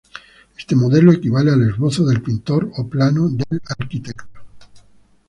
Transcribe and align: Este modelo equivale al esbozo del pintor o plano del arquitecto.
Este 0.57 0.75
modelo 0.75 1.11
equivale 1.11 1.51
al 1.51 1.61
esbozo 1.69 2.03
del 2.07 2.23
pintor 2.23 2.71
o 2.77 2.89
plano 2.89 3.29
del 3.29 3.61
arquitecto. 3.77 4.23